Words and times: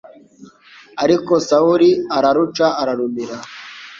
Ariko 1.03 1.33
Sawuli 1.47 1.89
araruca 2.17 2.67
ararumira 2.81 3.37